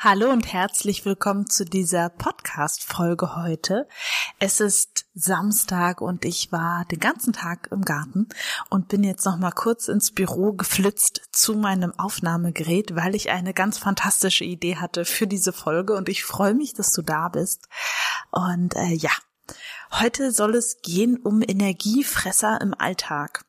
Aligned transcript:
Hallo 0.00 0.30
und 0.30 0.52
herzlich 0.52 1.04
willkommen 1.04 1.50
zu 1.50 1.64
dieser 1.64 2.08
Podcast-Folge 2.08 3.34
heute. 3.34 3.88
Es 4.38 4.60
ist 4.60 5.06
Samstag 5.12 6.00
und 6.00 6.24
ich 6.24 6.52
war 6.52 6.84
den 6.84 7.00
ganzen 7.00 7.32
Tag 7.32 7.66
im 7.72 7.82
Garten 7.82 8.28
und 8.70 8.86
bin 8.86 9.02
jetzt 9.02 9.24
noch 9.24 9.38
mal 9.38 9.50
kurz 9.50 9.88
ins 9.88 10.12
Büro 10.12 10.52
geflitzt 10.52 11.22
zu 11.32 11.54
meinem 11.54 11.98
Aufnahmegerät, 11.98 12.94
weil 12.94 13.16
ich 13.16 13.30
eine 13.30 13.52
ganz 13.52 13.76
fantastische 13.78 14.44
Idee 14.44 14.76
hatte 14.76 15.04
für 15.04 15.26
diese 15.26 15.52
Folge 15.52 15.94
und 15.94 16.08
ich 16.08 16.22
freue 16.22 16.54
mich, 16.54 16.74
dass 16.74 16.92
du 16.92 17.02
da 17.02 17.28
bist. 17.28 17.68
Und 18.30 18.76
äh, 18.76 18.94
ja, 18.94 19.10
heute 19.90 20.30
soll 20.30 20.54
es 20.54 20.80
gehen 20.80 21.16
um 21.16 21.42
Energiefresser 21.42 22.60
im 22.60 22.72
Alltag. 22.72 23.47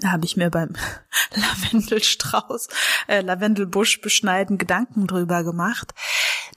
Da 0.00 0.12
habe 0.12 0.24
ich 0.24 0.36
mir 0.36 0.50
beim 0.50 0.74
Lavendelstrauß, 1.34 2.68
äh, 3.08 3.20
Lavendelbusch 3.20 4.00
beschneiden 4.00 4.58
Gedanken 4.58 5.06
drüber 5.06 5.44
gemacht, 5.44 5.94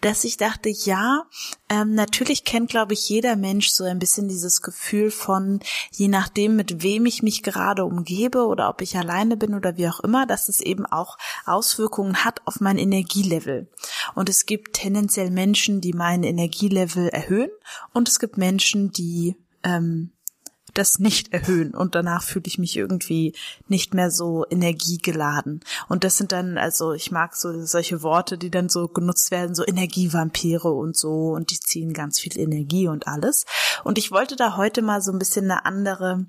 dass 0.01 0.23
ich 0.23 0.37
dachte, 0.37 0.69
ja, 0.69 1.23
ähm, 1.69 1.95
natürlich 1.95 2.43
kennt, 2.43 2.69
glaube 2.69 2.93
ich, 2.93 3.09
jeder 3.09 3.35
Mensch 3.35 3.69
so 3.69 3.83
ein 3.83 3.99
bisschen 3.99 4.27
dieses 4.27 4.61
Gefühl 4.61 5.11
von, 5.11 5.59
je 5.91 6.07
nachdem, 6.07 6.55
mit 6.55 6.83
wem 6.83 7.05
ich 7.05 7.23
mich 7.23 7.43
gerade 7.43 7.85
umgebe 7.85 8.45
oder 8.45 8.69
ob 8.69 8.81
ich 8.81 8.97
alleine 8.97 9.37
bin 9.37 9.53
oder 9.55 9.77
wie 9.77 9.87
auch 9.87 9.99
immer, 9.99 10.25
dass 10.25 10.49
es 10.49 10.61
eben 10.61 10.85
auch 10.85 11.17
Auswirkungen 11.45 12.23
hat 12.23 12.41
auf 12.45 12.59
mein 12.59 12.77
Energielevel. 12.77 13.67
Und 14.13 14.29
es 14.29 14.45
gibt 14.45 14.73
tendenziell 14.73 15.31
Menschen, 15.31 15.81
die 15.81 15.93
mein 15.93 16.23
Energielevel 16.23 17.09
erhöhen 17.09 17.51
und 17.93 18.07
es 18.07 18.19
gibt 18.19 18.37
Menschen, 18.37 18.91
die 18.91 19.35
ähm, 19.63 20.11
das 20.77 20.99
nicht 20.99 21.33
erhöhen 21.33 21.73
und 21.73 21.95
danach 21.95 22.23
fühle 22.23 22.45
ich 22.47 22.57
mich 22.57 22.77
irgendwie 22.77 23.33
nicht 23.67 23.93
mehr 23.93 24.11
so 24.11 24.45
energiegeladen. 24.49 25.61
Und 25.87 26.03
das 26.03 26.17
sind 26.17 26.31
dann, 26.31 26.57
also 26.57 26.93
ich 26.93 27.11
mag 27.11 27.35
so 27.35 27.65
solche 27.65 28.03
Worte, 28.03 28.37
die 28.37 28.51
dann 28.51 28.69
so 28.69 28.87
genutzt 28.87 29.31
werden, 29.31 29.55
so 29.55 29.65
Energievampire 29.65 30.71
und 30.71 30.95
so 30.95 31.31
und 31.33 31.51
die 31.51 31.59
ziehen 31.59 31.93
ganz 31.93 32.19
viel 32.19 32.37
Energie 32.37 32.87
und 32.87 33.07
alles. 33.07 33.45
Und 33.83 33.97
ich 33.97 34.11
wollte 34.11 34.35
da 34.35 34.57
heute 34.57 34.81
mal 34.81 35.01
so 35.01 35.11
ein 35.11 35.19
bisschen 35.19 35.49
eine 35.49 35.65
andere 35.65 36.25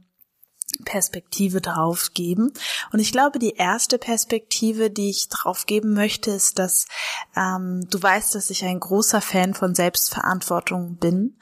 Perspektive 0.84 1.60
drauf 1.60 2.12
geben. 2.14 2.52
Und 2.92 3.00
ich 3.00 3.12
glaube, 3.12 3.38
die 3.38 3.54
erste 3.54 3.98
Perspektive, 3.98 4.90
die 4.90 5.10
ich 5.10 5.28
drauf 5.28 5.66
geben 5.66 5.94
möchte, 5.94 6.30
ist, 6.30 6.58
dass 6.58 6.86
ähm, 7.36 7.86
du 7.90 8.02
weißt, 8.02 8.34
dass 8.34 8.50
ich 8.50 8.64
ein 8.64 8.80
großer 8.80 9.20
Fan 9.20 9.54
von 9.54 9.74
Selbstverantwortung 9.74 10.96
bin 10.96 11.36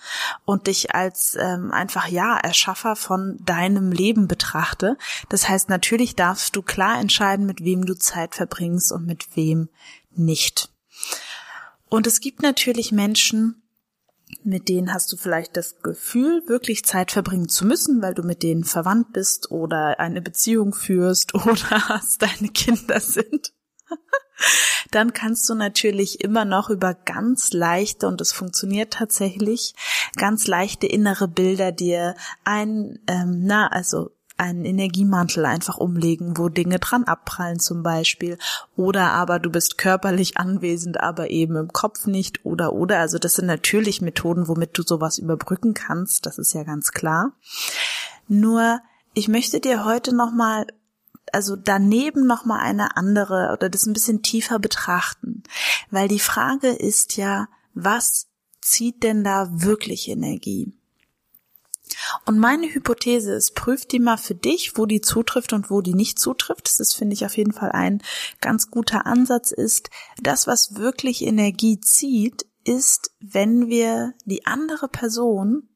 und 0.44 0.66
dich 0.66 0.94
als 0.94 1.36
ähm, 1.40 1.72
einfach 1.72 2.08
ja 2.08 2.36
Erschaffer 2.38 2.96
von 2.96 3.38
deinem 3.44 3.92
Leben 3.92 4.28
betrachte. 4.28 4.96
Das 5.28 5.48
heißt, 5.48 5.68
natürlich 5.68 6.16
darfst 6.16 6.56
du 6.56 6.62
klar 6.62 7.00
entscheiden, 7.00 7.46
mit 7.46 7.64
wem 7.64 7.84
du 7.84 7.94
Zeit 7.94 8.34
verbringst 8.34 8.92
und 8.92 9.06
mit 9.06 9.36
wem 9.36 9.68
nicht. 10.14 10.70
Und 11.88 12.06
es 12.06 12.20
gibt 12.20 12.42
natürlich 12.42 12.92
Menschen, 12.92 13.63
mit 14.44 14.68
denen 14.68 14.92
hast 14.92 15.12
du 15.12 15.16
vielleicht 15.16 15.56
das 15.56 15.80
Gefühl, 15.82 16.42
wirklich 16.46 16.84
Zeit 16.84 17.12
verbringen 17.12 17.48
zu 17.48 17.66
müssen, 17.66 18.02
weil 18.02 18.14
du 18.14 18.22
mit 18.22 18.42
denen 18.42 18.64
verwandt 18.64 19.12
bist 19.12 19.50
oder 19.50 19.98
eine 19.98 20.20
Beziehung 20.20 20.74
führst 20.74 21.34
oder 21.46 21.88
hast 21.88 22.22
deine 22.22 22.48
Kinder 22.48 23.00
sind. 23.00 23.52
Dann 24.90 25.12
kannst 25.12 25.48
du 25.48 25.54
natürlich 25.54 26.20
immer 26.20 26.44
noch 26.44 26.68
über 26.68 26.94
ganz 26.94 27.52
leichte, 27.52 28.06
und 28.06 28.20
es 28.20 28.32
funktioniert 28.32 28.92
tatsächlich, 28.92 29.74
ganz 30.16 30.46
leichte 30.46 30.86
innere 30.86 31.28
Bilder 31.28 31.72
dir 31.72 32.14
ein, 32.44 32.98
ähm, 33.06 33.42
na, 33.44 33.68
also 33.68 34.10
einen 34.36 34.64
Energiemantel 34.64 35.46
einfach 35.46 35.76
umlegen, 35.78 36.36
wo 36.36 36.48
Dinge 36.48 36.78
dran 36.78 37.04
abprallen 37.04 37.60
zum 37.60 37.82
Beispiel. 37.82 38.38
Oder 38.76 39.12
aber 39.12 39.38
du 39.38 39.50
bist 39.50 39.78
körperlich 39.78 40.36
anwesend, 40.36 41.00
aber 41.00 41.30
eben 41.30 41.56
im 41.56 41.72
Kopf 41.72 42.06
nicht. 42.06 42.44
Oder, 42.44 42.72
oder. 42.72 42.98
Also 42.98 43.18
das 43.18 43.34
sind 43.34 43.46
natürlich 43.46 44.00
Methoden, 44.00 44.48
womit 44.48 44.76
du 44.76 44.82
sowas 44.82 45.18
überbrücken 45.18 45.74
kannst. 45.74 46.26
Das 46.26 46.38
ist 46.38 46.52
ja 46.52 46.64
ganz 46.64 46.92
klar. 46.92 47.32
Nur, 48.26 48.80
ich 49.12 49.28
möchte 49.28 49.60
dir 49.60 49.84
heute 49.84 50.14
nochmal 50.14 50.66
also 51.32 51.56
daneben 51.56 52.26
noch 52.26 52.44
mal 52.44 52.60
eine 52.60 52.96
andere 52.96 53.50
oder 53.52 53.68
das 53.68 53.86
ein 53.86 53.92
bisschen 53.92 54.22
tiefer 54.22 54.58
betrachten, 54.60 55.42
weil 55.90 56.06
die 56.06 56.20
Frage 56.20 56.68
ist 56.68 57.16
ja, 57.16 57.48
was 57.74 58.28
zieht 58.60 59.02
denn 59.02 59.24
da 59.24 59.48
wirklich 59.50 60.08
Energie? 60.08 60.72
Und 62.24 62.38
meine 62.38 62.72
Hypothese 62.72 63.32
ist, 63.34 63.54
prüf 63.54 63.86
die 63.86 63.98
mal 63.98 64.16
für 64.16 64.34
dich, 64.34 64.76
wo 64.76 64.86
die 64.86 65.00
zutrifft 65.00 65.52
und 65.52 65.70
wo 65.70 65.80
die 65.80 65.94
nicht 65.94 66.18
zutrifft. 66.18 66.66
Das 66.66 66.80
ist, 66.80 66.94
finde 66.94 67.14
ich, 67.14 67.24
auf 67.24 67.36
jeden 67.36 67.52
Fall 67.52 67.72
ein 67.72 68.02
ganz 68.40 68.70
guter 68.70 69.06
Ansatz 69.06 69.50
ist, 69.52 69.90
das, 70.22 70.46
was 70.46 70.76
wirklich 70.76 71.22
Energie 71.22 71.80
zieht, 71.80 72.46
ist, 72.64 73.10
wenn 73.20 73.68
wir 73.68 74.14
die 74.24 74.46
andere 74.46 74.88
Person 74.88 75.68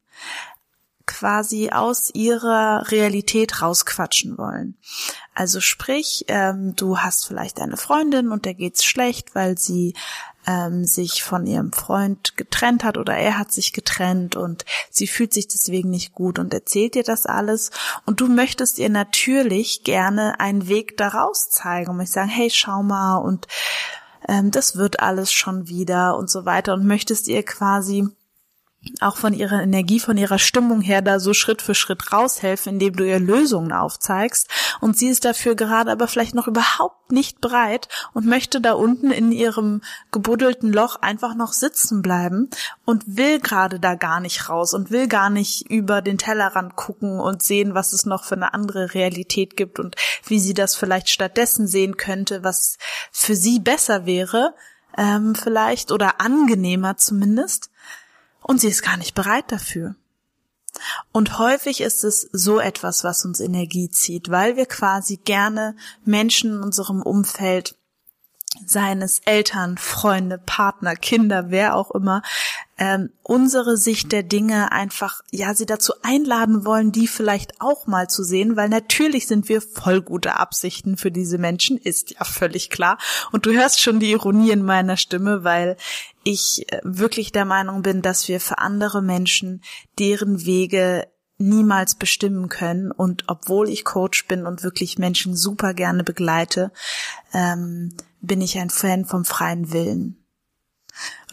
quasi 1.19 1.69
aus 1.69 2.11
ihrer 2.13 2.89
Realität 2.91 3.61
rausquatschen 3.61 4.37
wollen. 4.37 4.77
Also 5.33 5.59
sprich, 5.59 6.23
ähm, 6.29 6.75
du 6.77 6.99
hast 6.99 7.27
vielleicht 7.27 7.59
eine 7.59 7.75
Freundin 7.75 8.31
und 8.31 8.45
der 8.45 8.53
geht's 8.53 8.85
schlecht, 8.85 9.35
weil 9.35 9.57
sie 9.57 9.95
ähm, 10.47 10.85
sich 10.85 11.21
von 11.21 11.45
ihrem 11.45 11.73
Freund 11.73 12.37
getrennt 12.37 12.85
hat 12.85 12.97
oder 12.97 13.17
er 13.17 13.37
hat 13.37 13.51
sich 13.51 13.73
getrennt 13.73 14.37
und 14.37 14.63
sie 14.89 15.07
fühlt 15.07 15.33
sich 15.33 15.49
deswegen 15.49 15.89
nicht 15.89 16.13
gut 16.13 16.39
und 16.39 16.53
erzählt 16.53 16.95
dir 16.95 17.03
das 17.03 17.25
alles 17.25 17.71
und 18.05 18.21
du 18.21 18.29
möchtest 18.29 18.79
ihr 18.79 18.89
natürlich 18.89 19.83
gerne 19.83 20.39
einen 20.39 20.69
Weg 20.69 20.95
daraus 20.95 21.49
zeigen 21.49 21.91
und 21.91 21.97
möchtest 21.97 22.15
sagen, 22.15 22.29
hey, 22.29 22.49
schau 22.49 22.81
mal 22.81 23.17
und 23.17 23.47
ähm, 24.29 24.51
das 24.51 24.77
wird 24.77 25.01
alles 25.01 25.33
schon 25.33 25.67
wieder 25.67 26.17
und 26.17 26.29
so 26.29 26.45
weiter 26.45 26.75
und 26.75 26.87
möchtest 26.87 27.27
ihr 27.27 27.43
quasi 27.43 28.07
auch 29.01 29.17
von 29.17 29.33
ihrer 29.33 29.61
Energie, 29.61 29.99
von 29.99 30.17
ihrer 30.17 30.39
Stimmung 30.39 30.81
her 30.81 31.01
da 31.01 31.19
so 31.19 31.33
Schritt 31.33 31.61
für 31.61 31.75
Schritt 31.75 32.13
raushelfen, 32.13 32.73
indem 32.73 32.95
du 32.95 33.05
ihr 33.05 33.19
Lösungen 33.19 33.73
aufzeigst. 33.73 34.47
Und 34.79 34.97
sie 34.97 35.09
ist 35.09 35.25
dafür 35.25 35.55
gerade 35.55 35.91
aber 35.91 36.07
vielleicht 36.07 36.33
noch 36.33 36.47
überhaupt 36.47 37.11
nicht 37.11 37.41
bereit 37.41 37.89
und 38.13 38.25
möchte 38.25 38.61
da 38.61 38.73
unten 38.73 39.11
in 39.11 39.31
ihrem 39.31 39.81
gebuddelten 40.11 40.71
Loch 40.71 40.95
einfach 41.01 41.35
noch 41.35 41.51
sitzen 41.51 42.01
bleiben 42.01 42.49
und 42.85 43.17
will 43.17 43.39
gerade 43.39 43.79
da 43.79 43.95
gar 43.95 44.21
nicht 44.21 44.47
raus 44.47 44.73
und 44.73 44.91
will 44.91 45.07
gar 45.07 45.29
nicht 45.29 45.69
über 45.69 46.01
den 46.01 46.17
Tellerrand 46.17 46.75
gucken 46.75 47.19
und 47.19 47.43
sehen, 47.43 47.73
was 47.73 47.91
es 47.91 48.05
noch 48.05 48.23
für 48.23 48.35
eine 48.35 48.53
andere 48.53 48.93
Realität 48.93 49.57
gibt 49.57 49.79
und 49.79 49.95
wie 50.25 50.39
sie 50.39 50.53
das 50.53 50.75
vielleicht 50.75 51.09
stattdessen 51.09 51.67
sehen 51.67 51.97
könnte, 51.97 52.43
was 52.43 52.77
für 53.11 53.35
sie 53.35 53.59
besser 53.59 54.05
wäre, 54.05 54.53
ähm, 54.97 55.35
vielleicht 55.35 55.91
oder 55.91 56.21
angenehmer 56.21 56.97
zumindest 56.97 57.69
und 58.49 58.59
sie 58.59 58.67
ist 58.67 58.81
gar 58.81 58.97
nicht 58.97 59.13
bereit 59.13 59.51
dafür. 59.51 59.93
Und 61.11 61.37
häufig 61.37 61.81
ist 61.81 62.03
es 62.03 62.27
so 62.31 62.59
etwas, 62.59 63.03
was 63.03 63.23
uns 63.23 63.39
Energie 63.39 63.91
zieht, 63.91 64.31
weil 64.31 64.55
wir 64.55 64.65
quasi 64.65 65.17
gerne 65.17 65.75
Menschen 66.03 66.53
in 66.53 66.63
unserem 66.63 67.03
Umfeld 67.03 67.77
seines 68.65 69.19
Eltern, 69.25 69.77
Freunde, 69.77 70.37
Partner, 70.37 70.95
Kinder, 70.95 71.45
wer 71.49 71.75
auch 71.75 71.91
immer, 71.91 72.21
ähm, 72.77 73.09
unsere 73.23 73.75
Sicht 73.75 74.11
der 74.11 74.23
Dinge 74.23 74.71
einfach, 74.71 75.21
ja, 75.31 75.53
sie 75.53 75.65
dazu 75.65 75.93
einladen 76.01 76.65
wollen, 76.65 76.91
die 76.91 77.07
vielleicht 77.07 77.59
auch 77.59 77.87
mal 77.87 78.09
zu 78.09 78.23
sehen, 78.23 78.55
weil 78.55 78.69
natürlich 78.69 79.27
sind 79.27 79.49
wir 79.49 79.61
voll 79.61 80.01
gute 80.01 80.35
Absichten 80.35 80.95
für 80.95 81.11
diese 81.11 81.37
Menschen, 81.37 81.77
ist 81.77 82.11
ja 82.11 82.23
völlig 82.23 82.69
klar. 82.69 82.97
Und 83.31 83.45
du 83.45 83.51
hörst 83.51 83.81
schon 83.81 83.99
die 83.99 84.11
Ironie 84.11 84.51
in 84.51 84.63
meiner 84.63 84.95
Stimme, 84.95 85.43
weil 85.43 85.75
ich 86.23 86.65
äh, 86.71 86.79
wirklich 86.83 87.31
der 87.31 87.45
Meinung 87.45 87.81
bin, 87.81 88.01
dass 88.01 88.27
wir 88.27 88.39
für 88.39 88.59
andere 88.59 89.01
Menschen 89.01 89.61
deren 89.97 90.45
Wege 90.45 91.07
niemals 91.39 91.95
bestimmen 91.95 92.49
können. 92.49 92.91
Und 92.91 93.23
obwohl 93.27 93.69
ich 93.69 93.85
Coach 93.85 94.27
bin 94.27 94.45
und 94.45 94.63
wirklich 94.63 94.97
Menschen 94.97 95.35
super 95.35 95.73
gerne 95.73 96.03
begleite, 96.03 96.71
ähm, 97.33 97.95
bin 98.21 98.41
ich 98.41 98.57
ein 98.57 98.69
Fan 98.69 99.05
vom 99.05 99.25
freien 99.25 99.71
Willen. 99.71 100.19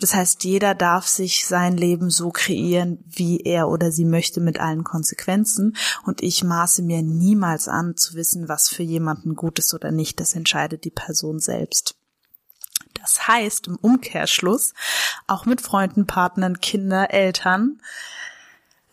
Das 0.01 0.15
heißt, 0.15 0.45
jeder 0.45 0.75
darf 0.75 1.07
sich 1.07 1.47
sein 1.47 1.77
Leben 1.77 2.11
so 2.11 2.31
kreieren, 2.31 3.03
wie 3.07 3.41
er 3.41 3.69
oder 3.69 3.91
sie 3.91 4.05
möchte, 4.05 4.41
mit 4.41 4.61
allen 4.61 4.85
Konsequenzen. 4.85 5.77
Und 6.05 6.23
ich 6.23 6.45
maße 6.45 6.83
mir 6.83 7.03
niemals 7.03 7.67
an, 7.67 7.97
zu 7.97 8.15
wissen, 8.15 8.49
was 8.49 8.69
für 8.69 8.83
jemanden 8.83 9.35
gut 9.35 9.59
ist 9.59 9.73
oder 9.75 9.91
nicht. 9.91 10.21
Das 10.21 10.35
entscheidet 10.35 10.85
die 10.85 10.91
Person 10.91 11.39
selbst. 11.39 11.97
Das 13.01 13.27
heißt 13.27 13.69
im 13.69 13.77
Umkehrschluss 13.77 14.75
auch 15.27 15.47
mit 15.47 15.61
Freunden, 15.61 16.07
Partnern, 16.07 16.61
Kinder, 16.61 17.13
Eltern, 17.13 17.81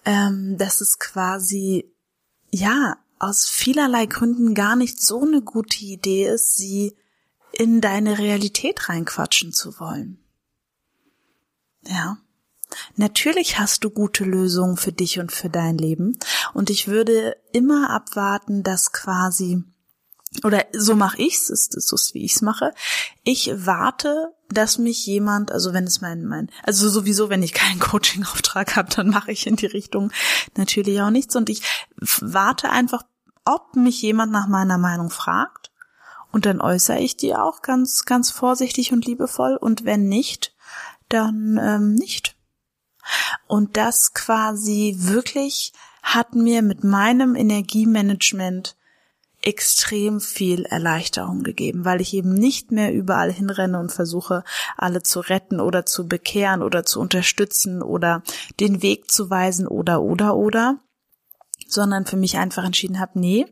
ähm, 0.05 0.57
dass 0.57 0.81
es 0.81 0.99
quasi 0.99 1.91
ja 2.51 2.97
aus 3.23 3.45
vielerlei 3.45 4.05
Gründen 4.05 4.53
gar 4.53 4.75
nicht 4.75 5.01
so 5.01 5.21
eine 5.21 5.41
gute 5.41 5.83
Idee 5.85 6.27
ist, 6.27 6.57
sie 6.57 6.95
in 7.53 7.81
deine 7.81 8.17
Realität 8.17 8.89
reinquatschen 8.89 9.53
zu 9.53 9.79
wollen. 9.79 10.17
Ja. 11.85 12.17
Natürlich 12.95 13.59
hast 13.59 13.83
du 13.83 13.91
gute 13.91 14.23
Lösungen 14.23 14.77
für 14.77 14.91
dich 14.91 15.19
und 15.19 15.31
für 15.31 15.49
dein 15.49 15.77
Leben. 15.77 16.17
Und 16.53 16.69
ich 16.69 16.87
würde 16.87 17.37
immer 17.51 17.91
abwarten, 17.91 18.63
dass 18.63 18.91
quasi, 18.91 19.63
oder 20.43 20.65
so 20.73 20.95
mache 20.95 21.21
ich's, 21.21 21.51
ist 21.51 21.75
es 21.75 21.87
so, 21.87 21.97
wie 22.13 22.23
ich's 22.23 22.41
mache. 22.41 22.73
Ich 23.23 23.51
warte, 23.53 24.33
dass 24.49 24.79
mich 24.79 25.05
jemand, 25.05 25.51
also 25.51 25.71
wenn 25.73 25.83
es 25.83 26.01
mein, 26.01 26.25
mein, 26.25 26.49
also 26.63 26.89
sowieso, 26.89 27.29
wenn 27.29 27.43
ich 27.43 27.53
keinen 27.53 27.79
Coaching-Auftrag 27.79 28.75
habe, 28.75 28.89
dann 28.93 29.09
mache 29.09 29.31
ich 29.31 29.45
in 29.45 29.55
die 29.55 29.67
Richtung 29.67 30.11
natürlich 30.55 30.99
auch 30.99 31.11
nichts. 31.11 31.35
Und 31.35 31.49
ich 31.49 31.61
warte 31.97 32.71
einfach, 32.71 33.03
ob 33.45 33.75
mich 33.75 34.01
jemand 34.01 34.31
nach 34.31 34.47
meiner 34.47 34.77
Meinung 34.77 35.09
fragt. 35.09 35.71
Und 36.31 36.45
dann 36.45 36.61
äußere 36.61 36.99
ich 36.99 37.15
die 37.15 37.35
auch 37.35 37.61
ganz, 37.61 38.05
ganz 38.05 38.31
vorsichtig 38.31 38.91
und 38.91 39.05
liebevoll. 39.05 39.55
Und 39.55 39.85
wenn 39.85 40.07
nicht, 40.07 40.55
dann 41.09 41.59
ähm, 41.61 41.93
nicht. 41.93 42.35
Und 43.47 43.77
das 43.77 44.13
quasi 44.13 44.95
wirklich 44.97 45.73
hat 46.01 46.35
mir 46.35 46.61
mit 46.61 46.83
meinem 46.83 47.35
Energiemanagement 47.35 48.75
extrem 49.43 50.21
viel 50.21 50.63
Erleichterung 50.65 51.43
gegeben, 51.43 51.85
weil 51.85 52.01
ich 52.01 52.13
eben 52.13 52.33
nicht 52.33 52.71
mehr 52.71 52.93
überall 52.93 53.31
hinrenne 53.31 53.77
und 53.77 53.91
versuche, 53.91 54.43
alle 54.77 55.03
zu 55.03 55.19
retten 55.19 55.59
oder 55.59 55.85
zu 55.85 56.07
bekehren 56.07 56.63
oder 56.63 56.85
zu 56.85 56.99
unterstützen 56.99 57.81
oder 57.81 58.23
den 58.59 58.81
Weg 58.81 59.11
zu 59.11 59.29
weisen 59.29 59.67
oder 59.67 60.01
oder 60.01 60.35
oder, 60.35 60.79
sondern 61.73 62.05
für 62.05 62.17
mich 62.17 62.37
einfach 62.37 62.63
entschieden 62.63 62.99
habe, 62.99 63.19
nee, 63.19 63.45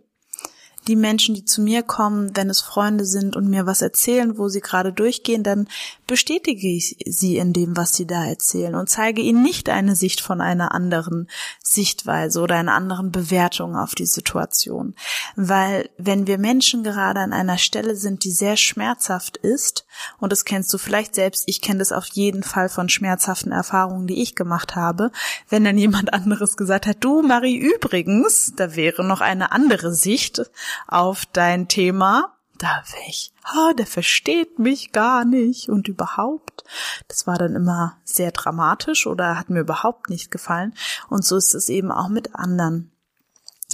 die 0.87 0.95
Menschen, 0.95 1.35
die 1.35 1.45
zu 1.45 1.61
mir 1.61 1.83
kommen, 1.83 2.35
wenn 2.35 2.49
es 2.49 2.61
Freunde 2.61 3.05
sind 3.05 3.35
und 3.35 3.49
mir 3.49 3.65
was 3.65 3.81
erzählen, 3.81 4.37
wo 4.37 4.49
sie 4.49 4.61
gerade 4.61 4.91
durchgehen, 4.91 5.43
dann 5.43 5.67
bestätige 6.07 6.67
ich 6.67 6.97
sie 7.05 7.37
in 7.37 7.53
dem, 7.53 7.77
was 7.77 7.93
sie 7.93 8.07
da 8.07 8.25
erzählen 8.25 8.75
und 8.75 8.89
zeige 8.89 9.21
ihnen 9.21 9.43
nicht 9.43 9.69
eine 9.69 9.95
Sicht 9.95 10.21
von 10.21 10.41
einer 10.41 10.73
anderen 10.73 11.29
Sichtweise 11.63 12.41
oder 12.41 12.55
einer 12.55 12.73
anderen 12.73 13.11
Bewertung 13.11 13.75
auf 13.75 13.95
die 13.95 14.05
Situation. 14.05 14.95
Weil 15.35 15.89
wenn 15.97 16.27
wir 16.27 16.37
Menschen 16.37 16.83
gerade 16.83 17.19
an 17.19 17.31
einer 17.31 17.57
Stelle 17.57 17.95
sind, 17.95 18.23
die 18.23 18.31
sehr 18.31 18.57
schmerzhaft 18.57 19.37
ist, 19.37 19.85
und 20.19 20.31
das 20.31 20.45
kennst 20.45 20.73
du 20.73 20.77
vielleicht 20.77 21.15
selbst, 21.15 21.43
ich 21.45 21.61
kenne 21.61 21.79
das 21.79 21.91
auf 21.91 22.07
jeden 22.07 22.43
Fall 22.43 22.69
von 22.69 22.89
schmerzhaften 22.89 23.51
Erfahrungen, 23.51 24.07
die 24.07 24.21
ich 24.21 24.35
gemacht 24.35 24.75
habe, 24.75 25.11
wenn 25.49 25.63
dann 25.63 25.77
jemand 25.77 26.13
anderes 26.13 26.57
gesagt 26.57 26.87
hat, 26.87 26.97
du 27.01 27.21
Marie, 27.21 27.57
übrigens, 27.57 28.53
da 28.55 28.75
wäre 28.75 29.03
noch 29.03 29.21
eine 29.21 29.51
andere 29.51 29.93
Sicht, 29.93 30.41
auf 30.87 31.25
dein 31.25 31.67
Thema, 31.67 32.37
da 32.57 32.83
wäre 32.91 33.09
ich, 33.09 33.33
ha, 33.43 33.73
der 33.73 33.87
versteht 33.87 34.59
mich 34.59 34.91
gar 34.91 35.25
nicht 35.25 35.69
und 35.69 35.87
überhaupt. 35.87 36.63
Das 37.07 37.25
war 37.25 37.37
dann 37.37 37.55
immer 37.55 37.97
sehr 38.03 38.31
dramatisch 38.31 39.07
oder 39.07 39.37
hat 39.37 39.49
mir 39.49 39.61
überhaupt 39.61 40.09
nicht 40.09 40.29
gefallen. 40.29 40.73
Und 41.09 41.25
so 41.25 41.37
ist 41.37 41.55
es 41.55 41.69
eben 41.69 41.91
auch 41.91 42.09
mit 42.09 42.35
anderen. 42.35 42.91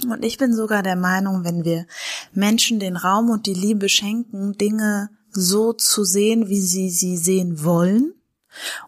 Und 0.04 0.24
ich 0.24 0.38
bin 0.38 0.54
sogar 0.54 0.82
der 0.82 0.96
Meinung, 0.96 1.44
wenn 1.44 1.64
wir 1.64 1.86
Menschen 2.32 2.80
den 2.80 2.96
Raum 2.96 3.30
und 3.30 3.46
die 3.46 3.54
Liebe 3.54 3.88
schenken, 3.88 4.56
Dinge 4.56 5.10
so 5.30 5.72
zu 5.72 6.04
sehen, 6.04 6.48
wie 6.48 6.60
sie 6.60 6.88
sie 6.88 7.16
sehen 7.16 7.64
wollen 7.64 8.14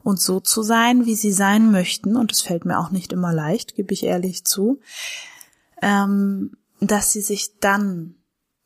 und 0.02 0.20
so 0.20 0.40
zu 0.40 0.62
sein, 0.62 1.04
wie 1.06 1.14
sie 1.14 1.32
sein 1.32 1.70
möchten, 1.70 2.16
und 2.16 2.32
es 2.32 2.40
fällt 2.40 2.64
mir 2.64 2.78
auch 2.78 2.90
nicht 2.90 3.12
immer 3.12 3.32
leicht, 3.32 3.74
gebe 3.74 3.92
ich 3.92 4.04
ehrlich 4.04 4.44
zu, 4.44 4.80
ähm, 5.82 6.56
dass 6.80 7.12
sie 7.12 7.20
sich 7.20 7.58
dann 7.60 8.16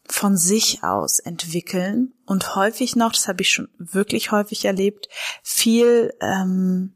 von 0.07 0.37
sich 0.37 0.85
aus 0.85 1.19
entwickeln 1.19 2.13
und 2.27 2.57
häufig 2.57 2.95
noch, 2.95 3.13
das 3.13 3.27
habe 3.27 3.43
ich 3.43 3.51
schon 3.51 3.69
wirklich 3.79 4.33
häufig 4.33 4.65
erlebt, 4.65 5.09
viel, 5.43 6.13
ähm, 6.21 6.95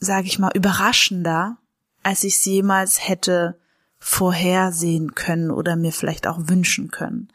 sage 0.00 0.26
ich 0.26 0.38
mal, 0.38 0.50
überraschender, 0.54 1.56
als 2.02 2.24
ich 2.24 2.34
es 2.34 2.44
jemals 2.44 3.08
hätte 3.08 3.58
vorhersehen 4.00 5.14
können 5.14 5.52
oder 5.52 5.76
mir 5.76 5.92
vielleicht 5.92 6.26
auch 6.26 6.38
wünschen 6.40 6.90
können. 6.90 7.28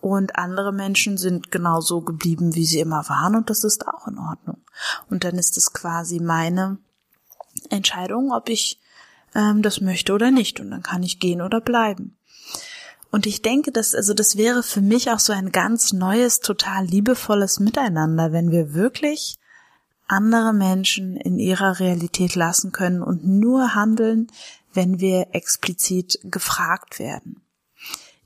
Und 0.00 0.36
andere 0.36 0.72
Menschen 0.72 1.16
sind 1.16 1.52
genauso 1.52 2.00
geblieben, 2.00 2.56
wie 2.56 2.66
sie 2.66 2.80
immer 2.80 3.08
waren 3.08 3.36
und 3.36 3.48
das 3.48 3.62
ist 3.62 3.86
auch 3.86 4.08
in 4.08 4.18
Ordnung. 4.18 4.58
Und 5.08 5.22
dann 5.22 5.36
ist 5.36 5.56
es 5.56 5.72
quasi 5.72 6.18
meine 6.18 6.78
Entscheidung, 7.68 8.32
ob 8.32 8.48
ich 8.48 8.80
ähm, 9.34 9.62
das 9.62 9.80
möchte 9.80 10.12
oder 10.12 10.32
nicht. 10.32 10.58
Und 10.58 10.70
dann 10.70 10.82
kann 10.82 11.02
ich 11.02 11.20
gehen 11.20 11.42
oder 11.42 11.60
bleiben. 11.60 12.16
Und 13.10 13.26
ich 13.26 13.42
denke, 13.42 13.72
dass, 13.72 13.94
also 13.94 14.14
das 14.14 14.36
wäre 14.36 14.62
für 14.62 14.80
mich 14.80 15.10
auch 15.10 15.18
so 15.18 15.32
ein 15.32 15.50
ganz 15.50 15.92
neues, 15.92 16.40
total 16.40 16.84
liebevolles 16.84 17.58
Miteinander, 17.58 18.32
wenn 18.32 18.50
wir 18.50 18.72
wirklich 18.72 19.38
andere 20.06 20.52
Menschen 20.52 21.16
in 21.16 21.38
ihrer 21.38 21.80
Realität 21.80 22.34
lassen 22.34 22.72
können 22.72 23.02
und 23.02 23.24
nur 23.24 23.74
handeln, 23.74 24.28
wenn 24.72 25.00
wir 25.00 25.28
explizit 25.32 26.18
gefragt 26.24 26.98
werden. 26.98 27.42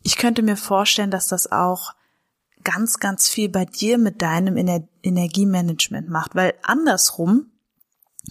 Ich 0.02 0.16
könnte 0.16 0.42
mir 0.42 0.56
vorstellen, 0.56 1.10
dass 1.10 1.28
das 1.28 1.50
auch 1.50 1.94
ganz, 2.62 2.98
ganz 2.98 3.28
viel 3.28 3.48
bei 3.48 3.64
dir 3.64 3.98
mit 3.98 4.22
deinem 4.22 4.56
Ener 4.56 4.86
Energiemanagement 5.02 6.08
macht, 6.08 6.34
weil 6.34 6.54
andersrum, 6.62 7.52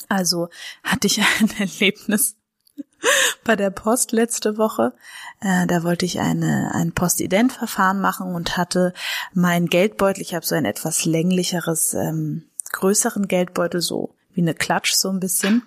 also 0.09 0.50
hatte 0.83 1.07
ich 1.07 1.21
ein 1.21 1.50
Erlebnis, 1.59 2.35
bei 3.44 3.56
der 3.56 3.70
Post 3.70 4.12
letzte 4.12 4.58
Woche. 4.58 4.94
Äh, 5.42 5.68
da 5.68 5.84
wollte 5.84 6.06
ich 6.06 6.20
eine, 6.20 6.72
ein 6.74 6.94
Postident-Verfahren 6.94 8.00
machen 8.00 8.34
und 8.34 8.58
hatte 8.58 8.94
meinen 9.34 9.68
Geldbeutel, 9.68 10.22
ich 10.22 10.34
habe 10.34 10.46
so 10.46 10.56
ein 10.56 10.66
etwas 10.66 11.06
länglicheres, 11.06 11.94
ähm, 11.94 12.50
größeren 12.72 13.28
Geldbeutel, 13.28 13.81
so 13.81 14.16
wie 14.34 14.42
eine 14.42 14.56
Klatsch 14.56 14.94
so 14.94 15.10
ein 15.10 15.20
bisschen. 15.20 15.64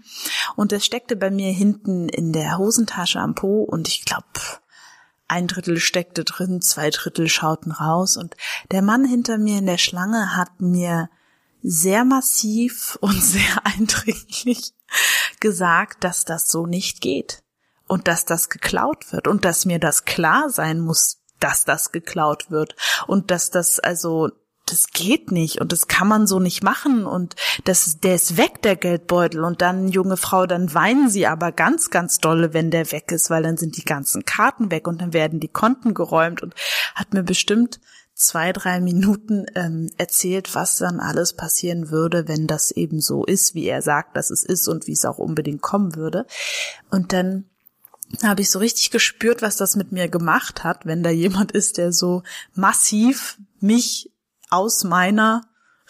Und 0.56 0.72
das 0.72 0.84
steckte 0.84 1.16
bei 1.16 1.30
mir 1.30 1.52
hinten 1.52 2.08
in 2.08 2.32
der 2.32 2.58
Hosentasche 2.58 3.20
am 3.20 3.34
Po 3.34 3.62
und 3.62 3.88
ich 3.88 4.04
glaube, 4.04 4.26
ein 5.28 5.48
Drittel 5.48 5.78
steckte 5.78 6.24
drin, 6.24 6.60
zwei 6.62 6.90
Drittel 6.90 7.28
schauten 7.28 7.72
raus 7.72 8.16
und 8.16 8.36
der 8.70 8.82
Mann 8.82 9.04
hinter 9.04 9.38
mir 9.38 9.58
in 9.58 9.66
der 9.66 9.78
Schlange 9.78 10.36
hat 10.36 10.60
mir 10.60 11.10
sehr 11.62 12.04
massiv 12.04 12.96
und 13.00 13.20
sehr 13.22 13.64
eindringlich 13.64 14.72
gesagt, 15.46 16.02
dass 16.02 16.24
das 16.24 16.48
so 16.48 16.66
nicht 16.66 17.00
geht 17.00 17.44
und 17.86 18.08
dass 18.08 18.24
das 18.24 18.48
geklaut 18.48 19.12
wird 19.12 19.28
und 19.28 19.44
dass 19.44 19.64
mir 19.64 19.78
das 19.78 20.04
klar 20.04 20.50
sein 20.50 20.80
muss, 20.80 21.22
dass 21.38 21.64
das 21.64 21.92
geklaut 21.92 22.50
wird 22.50 22.74
und 23.06 23.30
dass 23.30 23.50
das 23.50 23.78
also 23.78 24.30
das 24.68 24.88
geht 24.88 25.30
nicht 25.30 25.60
und 25.60 25.70
das 25.70 25.86
kann 25.86 26.08
man 26.08 26.26
so 26.26 26.40
nicht 26.40 26.64
machen 26.64 27.06
und 27.06 27.36
das, 27.62 28.00
der 28.00 28.16
ist 28.16 28.36
weg, 28.36 28.62
der 28.62 28.74
Geldbeutel 28.74 29.44
und 29.44 29.62
dann, 29.62 29.86
junge 29.86 30.16
Frau, 30.16 30.46
dann 30.46 30.74
weinen 30.74 31.08
sie 31.08 31.28
aber 31.28 31.52
ganz, 31.52 31.90
ganz 31.90 32.18
dolle, 32.18 32.52
wenn 32.52 32.72
der 32.72 32.90
weg 32.90 33.12
ist, 33.12 33.30
weil 33.30 33.44
dann 33.44 33.56
sind 33.56 33.76
die 33.76 33.84
ganzen 33.84 34.24
Karten 34.24 34.72
weg 34.72 34.88
und 34.88 35.00
dann 35.00 35.12
werden 35.12 35.38
die 35.38 35.46
Konten 35.46 35.94
geräumt 35.94 36.42
und 36.42 36.56
hat 36.96 37.14
mir 37.14 37.22
bestimmt 37.22 37.78
zwei, 38.16 38.52
drei 38.52 38.80
Minuten 38.80 39.44
ähm, 39.54 39.90
erzählt, 39.98 40.54
was 40.54 40.76
dann 40.76 41.00
alles 41.00 41.34
passieren 41.34 41.90
würde, 41.90 42.26
wenn 42.26 42.46
das 42.46 42.70
eben 42.70 43.00
so 43.00 43.24
ist, 43.24 43.54
wie 43.54 43.66
er 43.66 43.82
sagt, 43.82 44.16
dass 44.16 44.30
es 44.30 44.42
ist 44.42 44.66
und 44.68 44.86
wie 44.86 44.92
es 44.92 45.04
auch 45.04 45.18
unbedingt 45.18 45.60
kommen 45.60 45.94
würde. 45.94 46.26
Und 46.90 47.12
dann 47.12 47.44
habe 48.22 48.40
ich 48.40 48.50
so 48.50 48.58
richtig 48.58 48.90
gespürt, 48.90 49.42
was 49.42 49.56
das 49.56 49.76
mit 49.76 49.92
mir 49.92 50.08
gemacht 50.08 50.64
hat, 50.64 50.86
wenn 50.86 51.02
da 51.02 51.10
jemand 51.10 51.52
ist, 51.52 51.76
der 51.76 51.92
so 51.92 52.22
massiv 52.54 53.36
mich 53.60 54.10
aus 54.48 54.84
meiner 54.84 55.42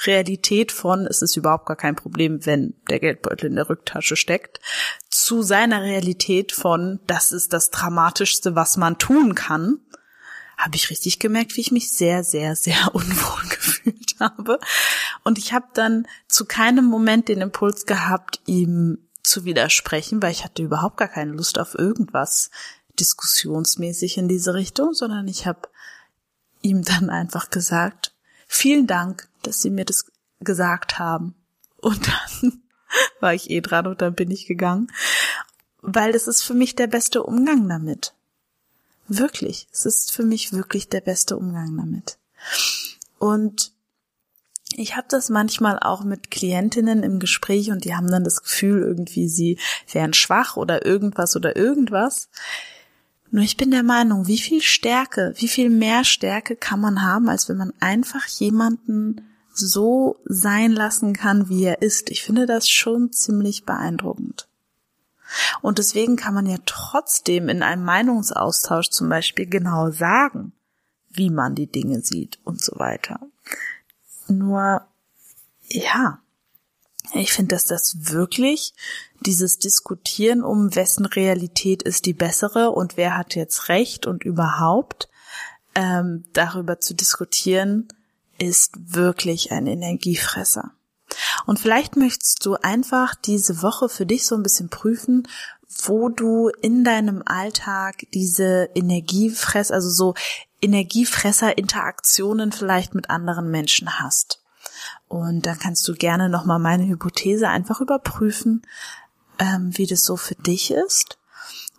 Realität 0.05 0.73
von, 0.73 1.07
es 1.07 1.23
ist 1.23 1.37
überhaupt 1.37 1.67
gar 1.67 1.77
kein 1.77 1.95
Problem, 1.95 2.45
wenn 2.45 2.75
der 2.91 2.99
Geldbeutel 2.99 3.51
in 3.51 3.57
der 3.57 3.71
Rücktasche 3.71 4.17
steckt, 4.17 4.61
zu 5.09 5.43
seiner 5.43 5.83
Realität 5.83 6.53
von, 6.53 6.99
das 7.07 7.31
ist 7.31 7.53
das 7.53 7.71
Dramatischste, 7.71 8.57
was 8.57 8.77
man 8.77 8.99
tun 8.99 9.35
kann, 9.35 9.79
habe 10.57 10.77
ich 10.77 10.91
richtig 10.91 11.19
gemerkt, 11.19 11.57
wie 11.57 11.61
ich 11.61 11.73
mich 11.73 11.91
sehr, 11.91 12.25
sehr, 12.25 12.57
sehr 12.57 12.77
unwohl 12.95 13.49
gefühlt 13.49 14.17
habe. 14.19 14.59
Und 15.25 15.39
ich 15.39 15.53
habe 15.53 15.67
dann 15.75 16.07
zu 16.29 16.45
keinem 16.45 16.87
Moment 16.87 17.29
den 17.29 17.41
Impuls 17.41 17.87
gehabt, 17.87 18.41
ihm 18.47 18.99
zu 19.23 19.45
widersprechen, 19.45 20.23
weil 20.23 20.33
ich 20.33 20.45
hatte 20.45 20.63
überhaupt 20.63 20.97
gar 20.97 21.09
keine 21.09 21.33
Lust 21.33 21.59
auf 21.59 21.75
irgendwas 21.75 22.51
diskussionsmäßig 22.99 24.19
in 24.19 24.29
diese 24.29 24.55
Richtung, 24.55 24.95
sondern 24.95 25.29
ich 25.29 25.47
habe 25.47 25.69
ihm 26.63 26.83
dann 26.83 27.11
einfach 27.11 27.51
gesagt, 27.51 28.15
vielen 28.47 28.87
Dank, 28.87 29.29
dass 29.43 29.61
Sie 29.61 29.71
mir 29.71 29.85
das 29.85 30.07
gesagt 30.41 30.99
haben. 30.99 31.35
Und 31.77 32.09
dann 32.09 32.63
war 33.21 33.35
ich 33.35 33.51
eh 33.51 33.61
dran 33.61 33.87
und 33.87 34.01
dann 34.01 34.15
bin 34.15 34.31
ich 34.31 34.47
gegangen, 34.47 34.91
weil 35.83 36.13
das 36.13 36.27
ist 36.27 36.43
für 36.43 36.55
mich 36.55 36.75
der 36.75 36.87
beste 36.87 37.23
Umgang 37.23 37.69
damit. 37.69 38.16
Wirklich. 39.09 39.69
Es 39.73 39.87
ist 39.87 40.13
für 40.13 40.25
mich 40.25 40.53
wirklich 40.53 40.89
der 40.89 41.01
beste 41.01 41.37
Umgang 41.37 41.77
damit. 41.77 42.19
Und 43.19 43.73
Ich 44.75 44.97
habe 44.97 45.07
das 45.09 45.31
manchmal 45.31 45.79
auch 45.79 46.03
mit 46.03 46.31
Klientinnen 46.31 47.03
im 47.03 47.19
Gespräch 47.19 47.71
und 47.71 47.85
die 47.85 47.95
haben 47.95 48.11
dann 48.11 48.25
das 48.25 48.43
Gefühl, 48.43 48.83
irgendwie 48.83 49.29
sie 49.29 49.59
wären 49.91 50.13
schwach 50.13 50.57
oder 50.57 50.85
irgendwas 50.85 51.37
oder 51.37 51.57
irgendwas. 51.57 52.29
Nur 53.31 53.45
ich 53.45 53.57
bin 53.57 53.71
der 53.71 53.83
Meinung, 53.83 54.27
wie 54.27 54.39
viel 54.39 54.63
Stärke, 54.63 55.35
wie 55.37 55.49
viel 55.49 55.71
mehr 55.71 56.05
Stärke 56.05 56.57
kann 56.57 56.81
man 56.81 57.03
haben, 57.03 57.29
als 57.29 57.49
wenn 57.49 57.57
man 57.57 57.73
einfach 57.81 58.27
jemanden 58.27 59.23
so 59.53 60.19
sein 60.25 60.73
lassen 60.73 61.13
kann, 61.15 61.49
wie 61.49 61.65
er 61.65 61.81
ist. 61.81 62.11
Ich 62.11 62.23
finde 62.23 62.47
das 62.47 62.69
schon 62.69 63.13
ziemlich 63.13 63.65
beeindruckend. 63.65 64.46
Und 65.63 65.79
deswegen 65.79 66.17
kann 66.17 66.35
man 66.35 66.47
ja 66.47 66.59
trotzdem 66.67 67.49
in 67.49 67.63
einem 67.63 67.85
Meinungsaustausch 67.85 68.91
zum 68.91 69.09
Beispiel 69.09 69.47
genau 69.47 69.91
sagen, 69.91 70.53
wie 71.11 71.31
man 71.31 71.55
die 71.55 71.67
Dinge 71.67 72.01
sieht 72.01 72.39
und 72.45 72.61
so 72.61 72.79
weiter. 72.79 73.21
Nur, 74.29 74.87
ja, 75.69 76.21
ich 77.15 77.33
finde, 77.33 77.55
dass 77.55 77.67
das 77.67 78.13
wirklich 78.13 78.75
dieses 79.21 79.59
Diskutieren 79.59 80.43
um 80.43 80.75
wessen 80.75 81.07
Realität 81.07 81.83
ist 81.83 82.07
die 82.07 82.13
bessere 82.13 82.71
und 82.71 82.97
wer 82.97 83.17
hat 83.17 83.35
jetzt 83.35 83.69
recht 83.69 84.07
und 84.07 84.25
überhaupt 84.25 85.09
ähm, 85.75 86.25
darüber 86.33 86.81
zu 86.81 86.95
diskutieren, 86.95 87.89
ist 88.39 88.73
wirklich 88.95 89.53
ein 89.53 89.67
Energiefresser. 89.67 90.73
Und 91.47 91.59
vielleicht 91.59 91.97
möchtest 91.97 92.45
du 92.45 92.55
einfach 92.55 93.15
diese 93.15 93.63
Woche 93.63 93.89
für 93.89 94.07
dich 94.07 94.27
so 94.27 94.35
ein 94.35 94.43
bisschen 94.43 94.69
prüfen, 94.69 95.29
wo 95.85 96.09
du 96.09 96.49
in 96.61 96.85
deinem 96.85 97.23
Alltag 97.25 98.07
diese 98.15 98.71
Energiefress, 98.75 99.71
also 99.71 99.91
so 99.91 100.15
Energiefresser-Interaktionen 100.63 102.53
vielleicht 102.53 102.95
mit 102.95 103.11
anderen 103.11 103.51
Menschen 103.51 104.01
hast. 104.01 104.43
Und 105.09 105.47
dann 105.47 105.59
kannst 105.59 105.87
du 105.87 105.95
gerne 105.95 106.29
nochmal 106.29 106.59
meine 106.59 106.87
Hypothese 106.87 107.49
einfach 107.49 107.81
überprüfen, 107.81 108.63
ähm, 109.39 109.71
wie 109.77 109.87
das 109.87 110.03
so 110.03 110.17
für 110.17 110.35
dich 110.35 110.71
ist. 110.71 111.19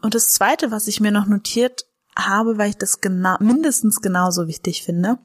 Und 0.02 0.16
das 0.16 0.30
zweite, 0.30 0.72
was 0.72 0.88
ich 0.88 1.02
mir 1.02 1.12
noch 1.12 1.26
notiert 1.26 1.86
habe, 2.16 2.58
weil 2.58 2.70
ich 2.70 2.78
das 2.78 3.02
genau, 3.02 3.36
mindestens 3.40 4.02
genauso 4.02 4.48
wichtig 4.48 4.84
finde, 4.84 5.18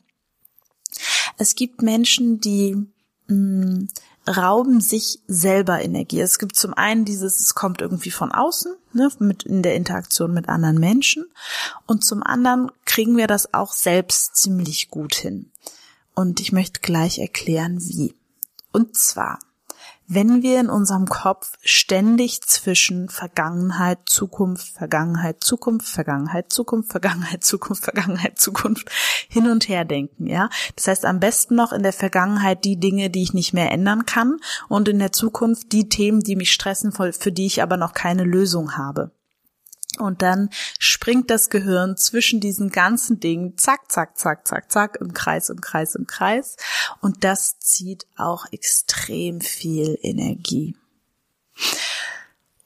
es 1.39 1.55
gibt 1.55 1.83
Menschen, 1.83 2.41
die 2.41 2.92
mh, 3.33 3.87
rauben 4.29 4.81
sich 4.81 5.21
selber 5.27 5.83
Energie. 5.83 6.21
Es 6.21 6.39
gibt 6.39 6.57
zum 6.57 6.75
einen 6.75 7.05
dieses, 7.05 7.41
es 7.41 7.55
kommt 7.55 7.81
irgendwie 7.81 8.11
von 8.11 8.31
außen, 8.33 8.75
ne, 8.93 9.11
mit 9.19 9.43
in 9.43 9.63
der 9.63 9.75
Interaktion 9.75 10.33
mit 10.33 10.49
anderen 10.49 10.79
Menschen, 10.79 11.27
und 11.87 12.05
zum 12.05 12.23
anderen 12.23 12.71
kriegen 12.85 13.17
wir 13.17 13.27
das 13.27 13.53
auch 13.53 13.73
selbst 13.73 14.37
ziemlich 14.37 14.91
gut 14.91 15.15
hin. 15.15 15.51
Und 16.15 16.41
ich 16.41 16.53
möchte 16.53 16.81
gleich 16.81 17.19
erklären, 17.19 17.79
wie. 17.81 18.15
Und 18.71 18.97
zwar 18.97 19.39
wenn 20.15 20.43
wir 20.43 20.61
in 20.61 20.69
unserem 20.69 21.07
Kopf 21.07 21.53
ständig 21.63 22.43
zwischen 22.43 23.09
Vergangenheit, 23.09 24.01
Zukunft, 24.07 24.69
Vergangenheit, 24.69 25.43
Zukunft, 25.43 25.89
Vergangenheit, 25.89 26.53
Zukunft, 26.53 26.91
Vergangenheit, 26.91 27.45
Zukunft, 27.45 27.85
Vergangenheit, 27.85 28.39
Zukunft 28.39 28.91
hin 29.29 29.51
und 29.51 29.69
her 29.69 29.85
denken, 29.85 30.27
ja. 30.27 30.51
Das 30.77 30.89
heißt, 30.89 31.05
am 31.07 31.21
besten 31.21 31.55
noch 31.55 31.73
in 31.73 31.83
der 31.83 31.93
Vergangenheit 31.93 32.65
die 32.65 32.79
Dinge, 32.79 33.11
die 33.11 33.23
ich 33.23 33.33
nicht 33.33 33.55
mehr 33.55 33.71
ändern 33.71 34.05
kann 34.05 34.39
und 34.69 34.89
in 34.89 34.99
der 34.99 35.13
Zukunft 35.13 35.73
die 35.73 35.89
Themen, 35.89 36.21
die 36.21 36.37
mich 36.37 36.53
stressen, 36.53 36.93
für 36.93 37.33
die 37.33 37.47
ich 37.47 37.63
aber 37.63 37.77
noch 37.77 37.95
keine 37.95 38.25
Lösung 38.25 38.77
habe. 38.77 39.13
Und 39.99 40.23
dann 40.23 40.49
springt 40.79 41.31
das 41.31 41.51
Gehirn 41.51 41.97
zwischen 41.97 42.41
diesen 42.41 42.71
ganzen 42.71 43.21
Dingen, 43.21 43.59
zack, 43.59 43.91
zack, 43.93 44.19
zack, 44.19 44.47
zack, 44.49 44.71
zack, 44.73 44.97
im 45.01 45.13
Kreis, 45.13 45.51
im 45.51 45.61
Kreis, 45.61 45.95
im 45.95 46.07
Kreis. 46.07 46.57
Und 47.01 47.25
das 47.25 47.59
zieht 47.59 48.07
auch 48.17 48.47
extrem 48.53 49.41
viel 49.41 49.99
Energie. 50.03 50.77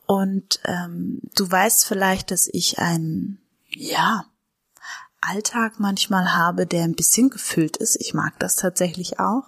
Und 0.06 0.60
ähm, 0.64 1.20
du 1.34 1.50
weißt 1.50 1.84
vielleicht, 1.84 2.30
dass 2.30 2.48
ich 2.52 2.78
einen, 2.78 3.40
ja, 3.68 4.24
Alltag 5.20 5.74
manchmal 5.78 6.34
habe, 6.34 6.66
der 6.66 6.84
ein 6.84 6.94
bisschen 6.94 7.30
gefüllt 7.30 7.76
ist. 7.78 7.96
Ich 8.00 8.14
mag 8.14 8.38
das 8.38 8.56
tatsächlich 8.56 9.18
auch. 9.18 9.44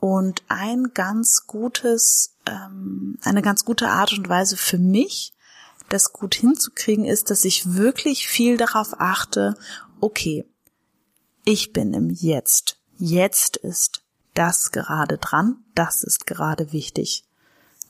Und 0.00 0.42
ein 0.48 0.92
ganz 0.94 1.46
gutes, 1.46 2.36
ähm, 2.46 3.18
eine 3.22 3.42
ganz 3.42 3.64
gute 3.64 3.88
Art 3.88 4.12
und 4.12 4.28
Weise 4.28 4.56
für 4.56 4.78
mich, 4.78 5.33
das 5.94 6.12
gut 6.12 6.34
hinzukriegen, 6.34 7.04
ist, 7.04 7.30
dass 7.30 7.44
ich 7.44 7.74
wirklich 7.74 8.28
viel 8.28 8.56
darauf 8.56 9.00
achte, 9.00 9.54
okay, 10.00 10.44
ich 11.44 11.72
bin 11.72 11.94
im 11.94 12.10
Jetzt. 12.10 12.78
Jetzt 12.98 13.56
ist 13.56 14.02
das 14.34 14.72
gerade 14.72 15.18
dran, 15.18 15.58
das 15.74 16.02
ist 16.02 16.26
gerade 16.26 16.72
wichtig. 16.72 17.24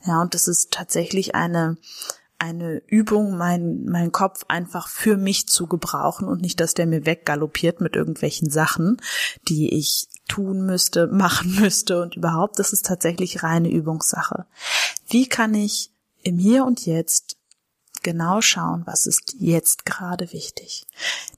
Ja, 0.05 0.21
und 0.21 0.35
das 0.35 0.47
ist 0.47 0.71
tatsächlich 0.71 1.33
eine, 1.33 1.77
eine 2.37 2.81
Übung, 2.87 3.37
mein, 3.37 3.85
mein 3.85 4.11
Kopf 4.11 4.45
einfach 4.49 4.87
für 4.87 5.17
mich 5.17 5.47
zu 5.47 5.65
gebrauchen 5.65 6.27
und 6.27 6.41
nicht, 6.41 6.59
dass 6.59 6.75
der 6.75 6.85
mir 6.85 7.05
weggaloppiert 7.05 7.81
mit 7.81 7.95
irgendwelchen 7.95 8.51
Sachen, 8.51 9.01
die 9.47 9.73
ich 9.73 10.07
tun 10.27 10.65
müsste, 10.65 11.07
machen 11.11 11.55
müsste 11.55 12.01
und 12.01 12.15
überhaupt, 12.15 12.59
das 12.59 12.71
ist 12.71 12.85
tatsächlich 12.85 13.41
reine 13.41 13.71
Übungssache. 13.71 14.45
Wie 15.07 15.27
kann 15.27 15.55
ich 15.55 15.91
im 16.21 16.37
Hier 16.37 16.65
und 16.65 16.85
Jetzt 16.85 17.34
genau 18.05 18.39
schauen, 18.39 18.83
was 18.85 19.07
ist 19.07 19.35
jetzt 19.39 19.85
gerade 19.85 20.31
wichtig. 20.31 20.85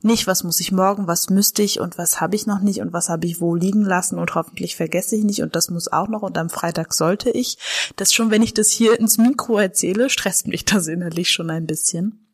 Nicht, 0.01 0.27
was 0.27 0.43
muss 0.43 0.59
ich 0.59 0.71
morgen, 0.71 1.07
was 1.07 1.29
müsste 1.29 1.63
ich 1.63 1.79
und 1.79 1.97
was 1.97 2.21
habe 2.21 2.35
ich 2.35 2.45
noch 2.45 2.59
nicht 2.59 2.81
und 2.81 2.93
was 2.93 3.09
habe 3.09 3.25
ich 3.25 3.41
wo 3.41 3.55
liegen 3.55 3.83
lassen 3.83 4.19
und 4.19 4.35
hoffentlich 4.35 4.75
vergesse 4.75 5.15
ich 5.15 5.23
nicht 5.23 5.41
und 5.41 5.55
das 5.55 5.69
muss 5.69 5.91
auch 5.91 6.09
noch 6.09 6.21
und 6.21 6.37
am 6.37 6.49
Freitag 6.49 6.93
sollte 6.93 7.31
ich. 7.31 7.57
Das 7.95 8.13
schon, 8.13 8.29
wenn 8.29 8.43
ich 8.43 8.53
das 8.53 8.69
hier 8.69 8.99
ins 8.99 9.17
Mikro 9.17 9.57
erzähle, 9.57 10.09
stresst 10.09 10.47
mich 10.47 10.65
das 10.65 10.87
innerlich 10.87 11.31
schon 11.31 11.49
ein 11.49 11.65
bisschen. 11.65 12.27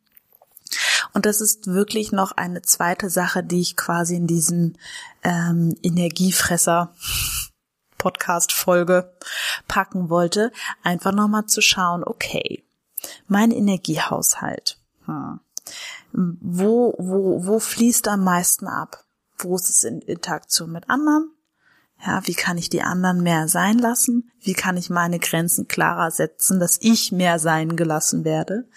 Und 1.12 1.26
das 1.26 1.40
ist 1.40 1.68
wirklich 1.68 2.10
noch 2.10 2.32
eine 2.32 2.62
zweite 2.62 3.08
Sache, 3.08 3.44
die 3.44 3.60
ich 3.60 3.76
quasi 3.76 4.16
in 4.16 4.26
diesen 4.26 4.76
ähm, 5.22 5.76
Energiefresser 5.82 6.92
Podcast-Folge 7.98 9.14
packen 9.68 10.10
wollte, 10.10 10.50
einfach 10.82 11.12
nochmal 11.12 11.46
zu 11.46 11.62
schauen, 11.62 12.02
okay, 12.04 12.64
mein 13.28 13.50
Energiehaushalt. 13.50 14.78
Hm. 15.06 15.40
Wo, 16.12 16.94
wo, 16.98 17.46
wo 17.46 17.58
fließt 17.58 18.06
am 18.08 18.24
meisten 18.24 18.66
ab? 18.68 19.04
Wo 19.38 19.56
ist 19.56 19.68
es 19.68 19.84
in 19.84 20.00
Interaktion 20.00 20.70
mit 20.70 20.88
anderen? 20.88 21.30
Ja, 22.06 22.26
wie 22.26 22.34
kann 22.34 22.58
ich 22.58 22.68
die 22.68 22.82
anderen 22.82 23.22
mehr 23.22 23.48
sein 23.48 23.78
lassen? 23.78 24.30
Wie 24.40 24.52
kann 24.52 24.76
ich 24.76 24.90
meine 24.90 25.18
Grenzen 25.18 25.68
klarer 25.68 26.10
setzen, 26.10 26.60
dass 26.60 26.78
ich 26.80 27.12
mehr 27.12 27.38
sein 27.38 27.76
gelassen 27.76 28.24
werde? 28.24 28.68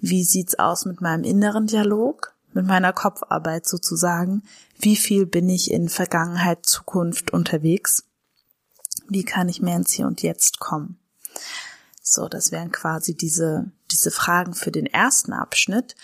Wie 0.00 0.24
sieht's 0.24 0.58
aus 0.58 0.84
mit 0.84 1.00
meinem 1.00 1.24
inneren 1.24 1.66
Dialog? 1.66 2.34
Mit 2.52 2.66
meiner 2.66 2.92
Kopfarbeit 2.92 3.66
sozusagen? 3.66 4.42
Wie 4.78 4.96
viel 4.96 5.26
bin 5.26 5.48
ich 5.48 5.70
in 5.70 5.88
Vergangenheit, 5.88 6.64
Zukunft 6.64 7.32
unterwegs? 7.32 8.04
Wie 9.08 9.24
kann 9.24 9.48
ich 9.48 9.60
mehr 9.60 9.76
ins 9.76 9.92
Hier 9.92 10.06
und 10.06 10.22
Jetzt 10.22 10.60
kommen? 10.60 10.98
So, 12.10 12.28
das 12.28 12.52
wären 12.52 12.72
quasi 12.72 13.14
diese, 13.14 13.70
diese 13.90 14.10
Fragen 14.10 14.54
für 14.54 14.70
den 14.70 14.86
ersten 14.86 15.32
Abschnitt. 15.32 15.94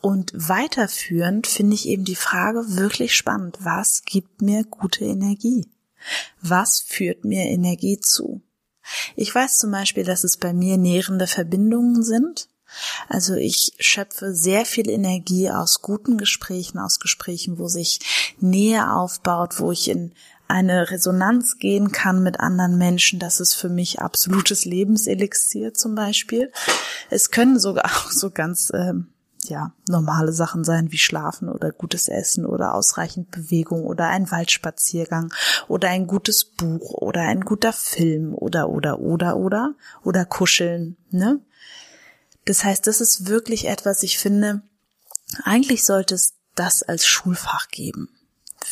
Und 0.00 0.32
weiterführend 0.34 1.46
finde 1.46 1.74
ich 1.74 1.86
eben 1.86 2.04
die 2.04 2.16
Frage 2.16 2.76
wirklich 2.76 3.14
spannend. 3.14 3.58
Was 3.60 4.02
gibt 4.04 4.40
mir 4.40 4.64
gute 4.64 5.04
Energie? 5.04 5.66
Was 6.40 6.80
führt 6.80 7.24
mir 7.24 7.44
Energie 7.44 8.00
zu? 8.00 8.40
Ich 9.16 9.34
weiß 9.34 9.58
zum 9.58 9.70
Beispiel, 9.70 10.04
dass 10.04 10.24
es 10.24 10.38
bei 10.38 10.54
mir 10.54 10.78
nährende 10.78 11.26
Verbindungen 11.26 12.02
sind. 12.02 12.48
Also 13.08 13.34
ich 13.34 13.72
schöpfe 13.78 14.32
sehr 14.32 14.64
viel 14.64 14.88
Energie 14.88 15.50
aus 15.50 15.82
guten 15.82 16.16
Gesprächen, 16.16 16.78
aus 16.78 17.00
Gesprächen, 17.00 17.58
wo 17.58 17.68
sich 17.68 18.00
Nähe 18.38 18.92
aufbaut, 18.92 19.60
wo 19.60 19.72
ich 19.72 19.88
in 19.88 20.12
eine 20.50 20.90
Resonanz 20.90 21.58
gehen 21.58 21.92
kann 21.92 22.22
mit 22.22 22.40
anderen 22.40 22.76
Menschen, 22.76 23.18
das 23.18 23.40
ist 23.40 23.54
für 23.54 23.68
mich 23.68 24.00
absolutes 24.00 24.64
Lebenselixier 24.64 25.74
zum 25.74 25.94
Beispiel. 25.94 26.52
Es 27.08 27.30
können 27.30 27.58
sogar 27.58 27.84
auch 27.86 28.10
so 28.10 28.30
ganz 28.30 28.70
ähm, 28.74 29.08
ja 29.44 29.72
normale 29.88 30.32
Sachen 30.32 30.64
sein 30.64 30.92
wie 30.92 30.98
Schlafen 30.98 31.48
oder 31.48 31.72
gutes 31.72 32.08
Essen 32.08 32.44
oder 32.44 32.74
ausreichend 32.74 33.30
Bewegung 33.30 33.84
oder 33.84 34.08
ein 34.08 34.30
Waldspaziergang 34.30 35.32
oder 35.68 35.88
ein 35.88 36.06
gutes 36.06 36.44
Buch 36.44 36.94
oder 36.94 37.22
ein 37.22 37.40
guter 37.40 37.72
Film 37.72 38.34
oder 38.34 38.68
oder 38.68 39.00
oder 39.00 39.36
oder 39.36 39.74
oder 40.04 40.24
Kuscheln. 40.24 40.96
Ne? 41.10 41.40
Das 42.44 42.64
heißt, 42.64 42.86
das 42.86 43.00
ist 43.00 43.28
wirklich 43.28 43.68
etwas. 43.68 44.02
Ich 44.02 44.18
finde, 44.18 44.62
eigentlich 45.44 45.84
sollte 45.84 46.14
es 46.14 46.34
das 46.54 46.82
als 46.82 47.06
Schulfach 47.06 47.68
geben 47.68 48.08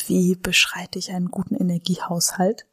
wie 0.09 0.35
beschreite 0.35 0.99
ich 0.99 1.11
einen 1.11 1.29
guten 1.31 1.55
Energiehaushalt? 1.55 2.65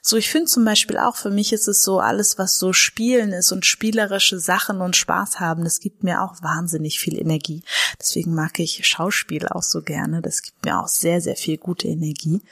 So, 0.00 0.16
ich 0.16 0.30
finde 0.30 0.46
zum 0.46 0.64
Beispiel 0.64 0.98
auch, 0.98 1.16
für 1.16 1.30
mich 1.30 1.52
ist 1.52 1.66
es 1.66 1.82
so, 1.82 1.98
alles, 2.00 2.38
was 2.38 2.58
so 2.58 2.72
Spielen 2.72 3.32
ist 3.32 3.50
und 3.50 3.66
spielerische 3.66 4.38
Sachen 4.38 4.80
und 4.80 4.94
Spaß 4.96 5.40
haben, 5.40 5.64
das 5.64 5.80
gibt 5.80 6.04
mir 6.04 6.22
auch 6.22 6.42
wahnsinnig 6.42 7.00
viel 7.00 7.18
Energie. 7.18 7.62
Deswegen 7.98 8.34
mag 8.34 8.58
ich 8.58 8.86
Schauspiel 8.86 9.48
auch 9.48 9.62
so 9.62 9.82
gerne. 9.82 10.22
Das 10.22 10.42
gibt 10.42 10.64
mir 10.64 10.78
auch 10.78 10.88
sehr, 10.88 11.20
sehr 11.20 11.36
viel 11.36 11.56
gute 11.58 11.88
Energie. 11.88 12.42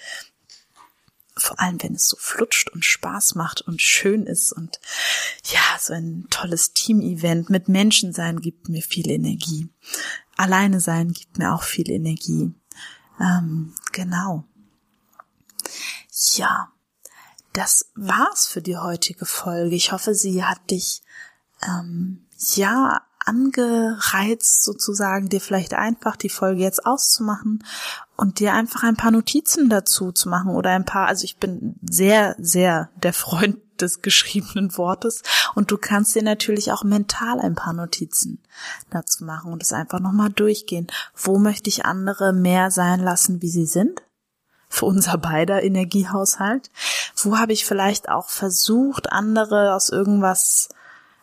vor 1.37 1.59
allem 1.61 1.83
wenn 1.83 1.95
es 1.95 2.09
so 2.09 2.17
flutscht 2.19 2.71
und 2.71 2.85
Spaß 2.85 3.35
macht 3.35 3.63
und 3.63 3.81
schön 3.81 4.27
ist 4.27 4.53
und 4.53 4.81
ja, 5.53 5.61
so 5.79 5.95
ein 5.95 6.27
tolles 6.31 6.73
Team-Event 6.73 7.51
mit 7.51 7.69
Menschen 7.69 8.13
sein 8.13 8.41
gibt 8.41 8.69
mir 8.69 8.83
viel 8.83 9.09
Energie. 9.11 9.69
Alleine 10.37 10.81
sein 10.81 11.13
gibt 11.13 11.39
mir 11.39 11.55
auch 11.55 11.63
viel 11.63 11.91
Energie. 11.91 12.53
Ähm, 13.21 13.75
genau. 13.93 14.45
Ja, 16.35 16.73
das 17.53 17.91
war's 17.95 18.47
für 18.47 18.63
die 18.63 18.77
heutige 18.77 19.27
Folge. 19.27 19.75
Ich 19.75 19.93
hoffe, 19.93 20.15
sie 20.15 20.45
hat 20.45 20.71
dich 20.71 21.03
ähm, 21.63 22.27
ja 22.55 23.03
angereizt, 23.25 24.65
sozusagen, 24.65 25.29
dir 25.29 25.41
vielleicht 25.41 25.75
einfach 25.75 26.17
die 26.17 26.31
Folge 26.31 26.63
jetzt 26.63 26.87
auszumachen 26.87 27.65
und 28.17 28.41
dir 28.41 28.55
einfach 28.55 28.83
ein 28.83 28.97
paar 28.97 29.11
Notizen 29.11 29.69
dazu 29.69 30.11
zu 30.11 30.29
machen 30.29 30.51
oder 30.51 30.71
ein 30.71 30.87
paar, 30.87 31.07
also 31.07 31.25
ich 31.25 31.37
bin 31.37 31.77
sehr, 31.83 32.35
sehr 32.39 32.91
der 32.97 33.13
Freund 33.13 33.59
des 33.81 34.03
geschriebenen 34.03 34.77
Wortes 34.77 35.23
und 35.55 35.71
du 35.71 35.79
kannst 35.79 36.15
dir 36.15 36.23
natürlich 36.23 36.73
auch 36.73 36.85
mental 36.85 37.41
ein 37.41 37.55
paar 37.55 37.73
Notizen 37.73 38.43
dazu 38.91 39.25
machen 39.25 39.53
und 39.53 39.63
es 39.63 39.73
einfach 39.73 40.01
nochmal 40.01 40.31
durchgehen. 40.31 40.87
Wo 41.15 41.39
möchte 41.39 41.69
ich 41.69 41.85
andere 41.85 42.33
mehr 42.33 42.71
sein 42.71 43.01
lassen, 43.01 43.43
wie 43.43 43.51
sie 43.51 43.67
sind? 43.67 44.03
Für 44.69 44.87
unser 44.87 45.19
beider 45.19 45.63
Energiehaushalt. 45.63 46.71
Wo 47.17 47.39
habe 47.39 47.53
ich 47.53 47.65
vielleicht 47.65 48.09
auch 48.09 48.29
versucht, 48.29 49.11
andere 49.11 49.75
aus 49.75 49.89
irgendwas 49.89 50.69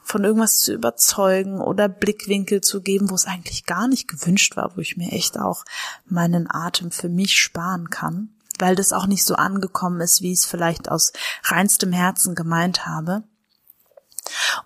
von 0.08 0.24
irgendwas 0.24 0.60
zu 0.60 0.74
überzeugen 0.74 1.60
oder 1.60 1.90
Blickwinkel 1.90 2.62
zu 2.62 2.82
geben, 2.82 3.10
wo 3.10 3.16
es 3.16 3.26
eigentlich 3.26 3.66
gar 3.66 3.90
nicht 3.90 4.08
gewünscht 4.08 4.56
war, 4.56 4.78
wo 4.78 4.82
ich 4.82 4.96
mir 4.96 5.12
echt 5.12 5.38
auch 5.38 5.66
meinen 6.06 6.50
Atem 6.50 6.92
für 6.92 7.10
mich 7.10 7.38
sparen 7.38 7.90
kann, 7.90 8.30
weil 8.60 8.76
das 8.76 8.94
auch 8.94 9.08
nicht 9.08 9.24
so 9.24 9.36
angekommen 9.36 10.02
ist, 10.02 10.22
wie 10.22 10.32
ich 10.32 10.40
es 10.40 10.46
vielleicht 10.46 10.90
aus 10.90 11.14
reinstem 11.44 11.92
Herzen 11.92 12.36
gemeint 12.36 12.86
habe. 12.86 13.24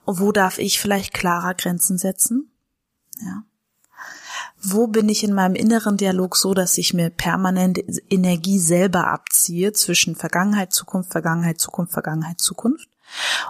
Und 0.06 0.20
wo 0.20 0.32
darf 0.32 0.58
ich 0.58 0.80
vielleicht 0.80 1.14
klarer 1.14 1.54
Grenzen 1.54 1.98
setzen? 1.98 2.52
Ja. 3.20 3.44
Wo 4.64 4.88
bin 4.88 5.10
ich 5.10 5.24
in 5.24 5.34
meinem 5.34 5.56
inneren 5.56 5.98
Dialog 5.98 6.36
so, 6.36 6.54
dass 6.54 6.78
ich 6.78 6.94
mir 6.94 7.10
permanent 7.10 7.80
Energie 8.10 8.60
selber 8.60 9.08
abziehe 9.08 9.74
zwischen 9.74 10.16
Vergangenheit, 10.16 10.72
Zukunft, 10.72 11.12
Vergangenheit, 11.12 11.60
Zukunft, 11.60 11.94
Vergangenheit, 11.94 12.40
Zukunft? 12.40 12.88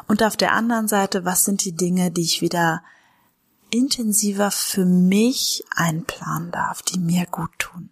Und 0.07 0.23
auf 0.23 0.37
der 0.37 0.53
anderen 0.53 0.87
Seite, 0.87 1.25
was 1.25 1.43
sind 1.43 1.65
die 1.65 1.75
Dinge, 1.75 2.11
die 2.11 2.21
ich 2.21 2.41
wieder 2.41 2.81
intensiver 3.71 4.51
für 4.51 4.85
mich 4.85 5.63
einplanen 5.75 6.51
darf, 6.51 6.81
die 6.81 6.99
mir 6.99 7.25
gut 7.25 7.51
tun? 7.59 7.89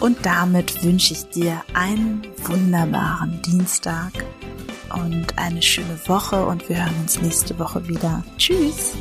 Und 0.00 0.24
damit 0.24 0.82
wünsche 0.82 1.14
ich 1.14 1.28
dir 1.30 1.62
einen 1.72 2.22
wunderbaren 2.44 3.40
Dienstag 3.42 4.12
und 4.94 5.38
eine 5.38 5.62
schöne 5.62 5.98
Woche 6.06 6.44
und 6.44 6.68
wir 6.68 6.76
hören 6.84 6.94
uns 7.00 7.20
nächste 7.20 7.58
Woche 7.58 7.86
wieder. 7.88 8.22
Tschüss! 8.38 8.94